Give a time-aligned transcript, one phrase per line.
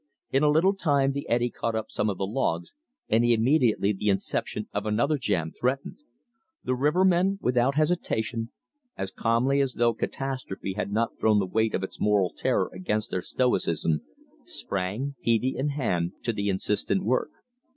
[0.31, 2.73] In a little time the eddy caught up some of these logs,
[3.07, 5.97] and immediately the inception of another jam threatened.
[6.63, 8.49] The rivermen, without hesitation,
[8.97, 13.11] as calmly as though catastrophe had not thrown the weight of its moral terror against
[13.11, 14.01] their stoicism,
[14.43, 17.29] sprang, peavey in hand, to the insistent work.